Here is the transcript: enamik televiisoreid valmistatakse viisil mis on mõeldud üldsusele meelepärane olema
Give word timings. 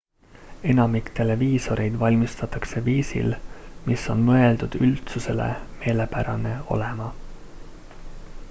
enamik 0.71 1.09
televiisoreid 1.19 1.99
valmistatakse 2.03 2.81
viisil 2.87 3.29
mis 3.91 4.05
on 4.15 4.25
mõeldud 4.31 4.79
üldsusele 4.89 5.51
meelepärane 5.83 6.59
olema 6.77 7.11